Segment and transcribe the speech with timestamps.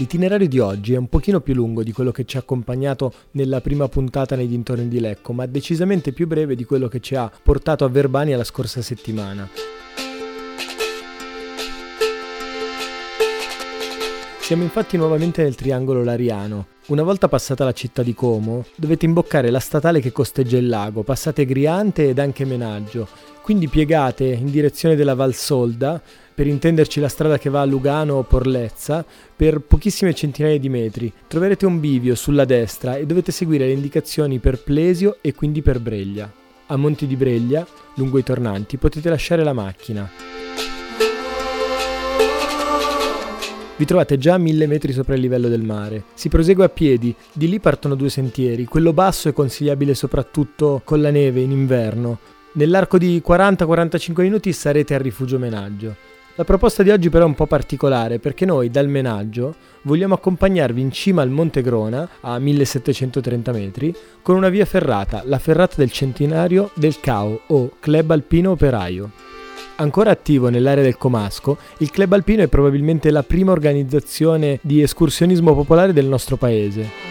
[0.00, 3.60] L'itinerario di oggi è un pochino più lungo di quello che ci ha accompagnato nella
[3.60, 7.30] prima puntata nei dintorni di Lecco, ma decisamente più breve di quello che ci ha
[7.42, 9.46] portato a Verbania la scorsa settimana.
[14.40, 16.66] Siamo infatti nuovamente nel triangolo lariano.
[16.86, 21.02] Una volta passata la città di Como, dovete imboccare la statale che costeggia il lago,
[21.02, 23.06] passate Griante ed anche Menaggio,
[23.42, 26.00] quindi piegate in direzione della Valsolda,
[26.40, 29.04] per intenderci la strada che va a Lugano o Porlezza,
[29.36, 31.12] per pochissime centinaia di metri.
[31.28, 35.80] Troverete un bivio sulla destra e dovete seguire le indicazioni per Plesio e quindi per
[35.80, 36.32] Breglia.
[36.68, 40.10] A Monti di Breglia, lungo i tornanti, potete lasciare la macchina.
[43.76, 46.04] Vi trovate già a mille metri sopra il livello del mare.
[46.14, 48.64] Si prosegue a piedi, di lì partono due sentieri.
[48.64, 52.18] Quello basso è consigliabile soprattutto con la neve in inverno.
[52.52, 56.08] Nell'arco di 40-45 minuti sarete al rifugio Menaggio.
[56.36, 60.80] La proposta di oggi però è un po' particolare perché noi dal Menaggio vogliamo accompagnarvi
[60.80, 65.90] in cima al Monte Grona a 1730 metri con una via ferrata, la ferrata del
[65.90, 69.10] centenario del CAO o Club Alpino Operaio.
[69.76, 75.54] Ancora attivo nell'area del Comasco, il Club Alpino è probabilmente la prima organizzazione di escursionismo
[75.54, 77.09] popolare del nostro paese.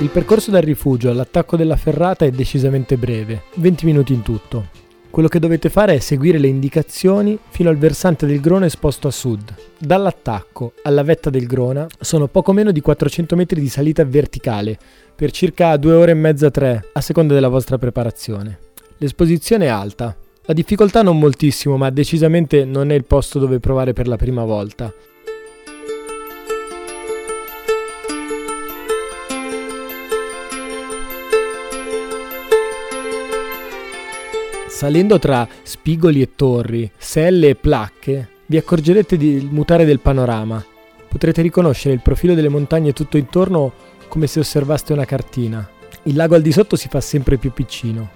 [0.00, 4.68] Il percorso dal rifugio all'attacco della ferrata è decisamente breve, 20 minuti in tutto.
[5.08, 9.12] Quello che dovete fare è seguire le indicazioni fino al versante del Grona esposto a
[9.12, 9.54] sud.
[9.78, 14.76] Dall'attacco alla vetta del Grona sono poco meno di 400 metri di salita verticale,
[15.14, 18.58] per circa 2 ore e mezza 3, a seconda della vostra preparazione.
[18.98, 20.14] L'esposizione è alta.
[20.42, 24.44] La difficoltà non moltissimo, ma decisamente non è il posto dove provare per la prima
[24.44, 24.92] volta.
[34.74, 40.62] Salendo tra spigoli e torri, selle e placche, vi accorgerete di mutare del panorama.
[41.08, 43.72] Potrete riconoscere il profilo delle montagne tutto intorno
[44.08, 45.70] come se osservaste una cartina.
[46.02, 48.10] Il lago al di sotto si fa sempre più piccino,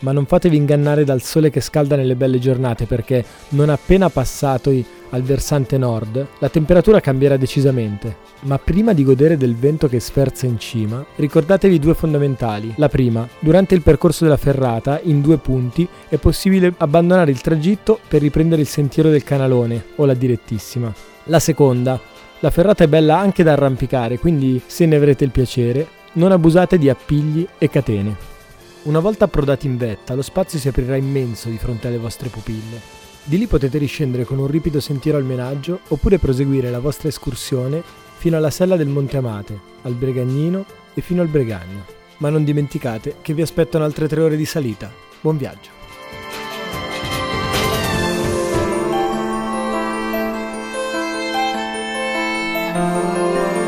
[0.00, 4.68] ma non fatevi ingannare dal sole che scalda nelle belle giornate perché non appena passato
[5.12, 8.16] al versante nord la temperatura cambierà decisamente.
[8.42, 12.74] Ma prima di godere del vento che sferza in cima, ricordatevi due fondamentali.
[12.76, 17.98] La prima, durante il percorso della ferrata, in due punti, è possibile abbandonare il tragitto
[18.06, 20.92] per riprendere il sentiero del canalone o la direttissima.
[21.24, 22.00] La seconda,
[22.40, 26.76] la ferrata è bella anche da arrampicare, quindi se ne avrete il piacere, non abusate
[26.78, 28.30] di appigli e catene.
[28.82, 33.11] Una volta approdati in vetta, lo spazio si aprirà immenso di fronte alle vostre pupille.
[33.24, 37.82] Di lì potete riscendere con un ripido sentiero al menaggio oppure proseguire la vostra escursione
[38.16, 41.84] fino alla sella del Monte Amate, al Bregagnino e fino al Bregagno.
[42.18, 44.92] Ma non dimenticate che vi aspettano altre tre ore di salita.
[45.20, 45.80] Buon viaggio!
[52.74, 53.61] Música